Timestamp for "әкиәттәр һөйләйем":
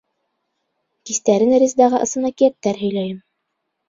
2.31-3.21